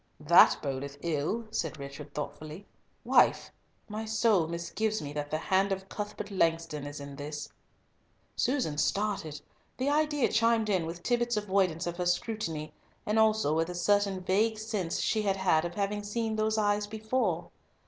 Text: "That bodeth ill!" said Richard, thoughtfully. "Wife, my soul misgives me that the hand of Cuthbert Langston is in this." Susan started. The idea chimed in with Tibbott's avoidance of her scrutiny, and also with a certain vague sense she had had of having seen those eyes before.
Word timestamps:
"That 0.19 0.57
bodeth 0.63 0.97
ill!" 1.03 1.45
said 1.51 1.77
Richard, 1.77 2.15
thoughtfully. 2.15 2.65
"Wife, 3.05 3.51
my 3.87 4.03
soul 4.03 4.47
misgives 4.47 4.99
me 4.99 5.13
that 5.13 5.29
the 5.29 5.37
hand 5.37 5.71
of 5.71 5.89
Cuthbert 5.89 6.31
Langston 6.31 6.87
is 6.87 6.99
in 6.99 7.17
this." 7.17 7.49
Susan 8.35 8.79
started. 8.79 9.39
The 9.77 9.91
idea 9.91 10.31
chimed 10.31 10.69
in 10.69 10.87
with 10.87 11.03
Tibbott's 11.03 11.37
avoidance 11.37 11.85
of 11.85 11.97
her 11.97 12.07
scrutiny, 12.07 12.73
and 13.05 13.19
also 13.19 13.53
with 13.55 13.69
a 13.69 13.75
certain 13.75 14.21
vague 14.21 14.57
sense 14.57 14.99
she 15.01 15.21
had 15.21 15.37
had 15.37 15.65
of 15.65 15.75
having 15.75 16.01
seen 16.01 16.35
those 16.35 16.57
eyes 16.57 16.87
before. 16.87 17.51